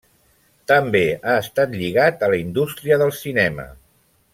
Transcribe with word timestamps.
També 0.71 1.01
ha 1.17 1.35
estat 1.43 1.77
lligat 1.83 2.25
a 2.25 2.33
la 2.35 2.43
indústria 2.49 3.01
del 3.05 3.17
cinema. 3.23 3.71